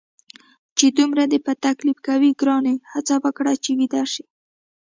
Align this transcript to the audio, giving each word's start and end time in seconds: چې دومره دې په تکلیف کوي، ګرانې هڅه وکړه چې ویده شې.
چې 0.77 0.85
دومره 0.97 1.23
دې 1.31 1.39
په 1.45 1.53
تکلیف 1.65 1.97
کوي، 2.07 2.31
ګرانې 2.41 2.75
هڅه 2.91 3.15
وکړه 3.23 3.53
چې 3.63 3.71
ویده 3.79 4.03
شې. 4.13 4.25